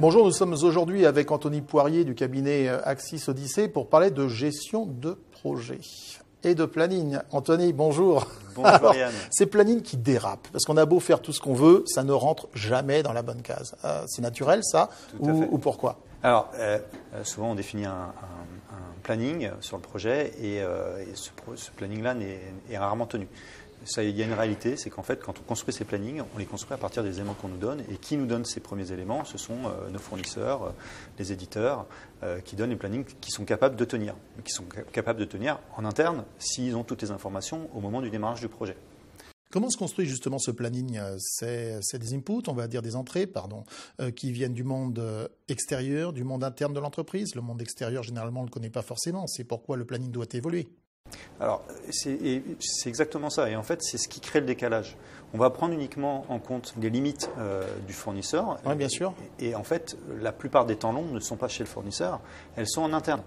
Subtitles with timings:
[0.00, 4.86] Bonjour, nous sommes aujourd'hui avec Anthony Poirier du cabinet Axis Odyssée pour parler de gestion
[4.86, 5.80] de projet
[6.42, 7.18] et de planning.
[7.32, 8.26] Anthony, bonjour.
[8.54, 9.12] Bonjour Yann.
[9.30, 12.12] Ces plannings qui dérapent, parce qu'on a beau faire tout ce qu'on veut, ça ne
[12.12, 13.76] rentre jamais dans la bonne case.
[13.84, 14.88] Euh, c'est naturel ça
[15.18, 15.98] ou, pourquoi?
[16.22, 16.78] Alors, euh,
[17.14, 18.14] euh, souvent on définit un,
[19.02, 20.62] planning sur le projet et,
[21.14, 22.14] ce, ce planning-là
[22.70, 23.28] est rarement tenu
[23.98, 26.44] il y a une réalité, c'est qu'en fait, quand on construit ces plannings, on les
[26.44, 27.82] construit à partir des éléments qu'on nous donne.
[27.90, 30.70] Et qui nous donne ces premiers éléments Ce sont euh, nos fournisseurs, euh,
[31.18, 31.86] les éditeurs,
[32.22, 34.14] euh, qui donnent les plannings qui sont capables de tenir.
[34.44, 38.10] Qui sont capables de tenir en interne s'ils ont toutes les informations au moment du
[38.10, 38.76] démarrage du projet.
[39.50, 41.00] Comment se construit justement ce planning?
[41.18, 43.64] C'est, des inputs, on va dire des entrées, pardon,
[44.14, 47.34] qui viennent du monde extérieur, du monde interne de l'entreprise.
[47.34, 49.26] Le monde extérieur, généralement, on ne le connaît pas forcément.
[49.26, 50.68] C'est pourquoi le planning doit évoluer.
[51.40, 52.42] Alors, c'est
[52.86, 53.48] exactement ça.
[53.48, 54.96] Et en fait, c'est ce qui crée le décalage.
[55.32, 58.58] On va prendre uniquement en compte les limites euh, du fournisseur.
[58.66, 59.14] Oui, bien sûr.
[59.38, 62.20] Et, en fait, la plupart des temps longs ne sont pas chez le fournisseur,
[62.56, 63.22] elles sont en interne.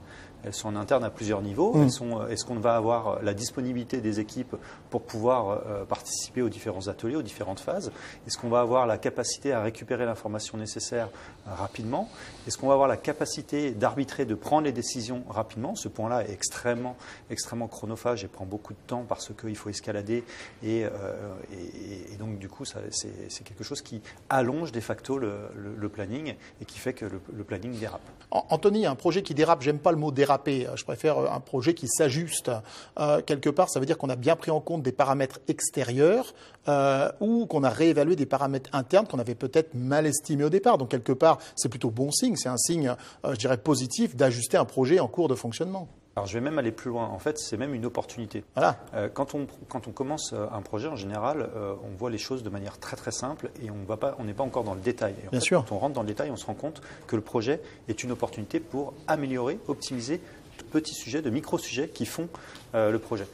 [0.46, 1.74] Elles sont en interne à plusieurs niveaux.
[1.74, 1.90] Mm.
[2.02, 4.56] Euh, est-ce qu'on va avoir la disponibilité des équipes
[4.90, 7.94] pour pouvoir euh, participer aux différents ateliers, aux différentes phases?
[8.28, 11.10] Est-ce qu'on va avoir la capacité à récupérer l'information nécessaire
[11.46, 12.10] rapidement?
[12.46, 15.76] Est-ce qu'on va avoir la capacité d'arbitrer, de prendre les décisions rapidement?
[15.76, 16.98] Ce point-là est extrêmement,
[17.30, 20.26] extrêmement chronophage et prend beaucoup de temps parce qu'il faut escalader
[20.62, 26.66] et, et, donc, du coup, c'est quelque chose qui allonge de facto le, planning et
[26.66, 28.02] qui fait que le, planning dérape.
[28.32, 31.88] Anthony, un projet qui dérape, j'aime pas le mot déraper, je préfère un projet qui
[31.88, 32.52] s'ajuste.
[33.00, 36.34] Euh, quelque part, ça veut dire qu'on a bien pris en compte des paramètres extérieurs
[36.68, 40.78] euh, ou qu'on a réévalué des paramètres internes qu'on avait peut-être mal estimés au départ.
[40.78, 44.58] Donc, quelque part, c'est plutôt bon signe, c'est un signe, euh, je dirais, positif d'ajuster
[44.58, 45.88] un projet en cours de fonctionnement.
[46.16, 47.08] Alors je vais même aller plus loin.
[47.08, 48.44] En fait, c'est même une opportunité.
[48.54, 48.78] Voilà.
[48.94, 52.20] Euh, quand, on, quand on commence euh, un projet, en général, euh, on voit les
[52.20, 54.76] choses de manière très très simple et on va pas, on n'est pas encore dans
[54.76, 55.16] le détail.
[55.32, 55.66] Bien sûr.
[55.68, 58.12] Quand on rentre dans le détail, on se rend compte que le projet est une
[58.12, 60.22] opportunité pour améliorer, optimiser
[60.60, 62.30] de petits sujets, de micro-sujets qui font
[62.76, 63.26] le projet.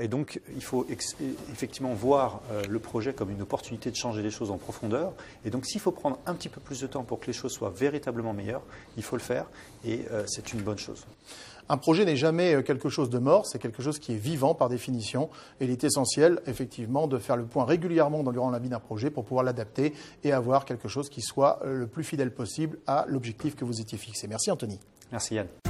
[0.00, 4.50] Et donc, il faut effectivement voir le projet comme une opportunité de changer les choses
[4.50, 5.12] en profondeur.
[5.44, 7.52] Et donc, s'il faut prendre un petit peu plus de temps pour que les choses
[7.52, 8.64] soient véritablement meilleures,
[8.96, 9.46] il faut le faire.
[9.84, 11.06] Et c'est une bonne chose.
[11.68, 14.54] Un projet n'est jamais euh, quelque chose de mort, c'est quelque chose qui est vivant
[14.54, 15.28] par définition.
[15.60, 19.10] Et il est essentiel, effectivement, de faire le point régulièrement durant la vie d'un projet
[19.10, 19.92] pour pouvoir l'adapter
[20.24, 23.80] et avoir quelque chose qui soit euh, le plus fidèle possible à l'objectif que vous
[23.80, 24.26] étiez fixé.
[24.28, 24.78] Merci Anthony.
[25.12, 25.67] Merci Yann.